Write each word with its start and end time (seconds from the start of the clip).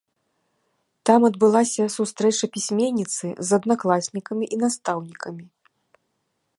Там 1.09 1.21
адбылася 1.29 1.83
сустрэча 1.97 2.45
пісьменніцы 2.55 3.27
з 3.51 3.61
аднакласнікамі 3.61 4.45
і 4.57 4.61
настаўнікамі. 4.65 5.45